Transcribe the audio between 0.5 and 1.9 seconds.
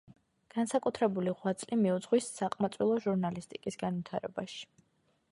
განსაკუთრებული ღვაწლი